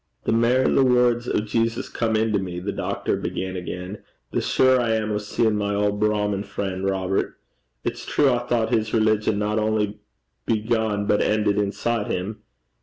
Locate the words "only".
9.59-9.99